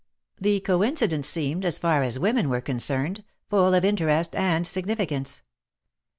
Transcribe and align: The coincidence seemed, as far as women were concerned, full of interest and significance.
The 0.39 0.61
coincidence 0.61 1.29
seemed, 1.29 1.63
as 1.63 1.77
far 1.77 2.01
as 2.01 2.17
women 2.17 2.49
were 2.49 2.59
concerned, 2.59 3.23
full 3.51 3.75
of 3.75 3.85
interest 3.85 4.35
and 4.35 4.65
significance. 4.65 5.43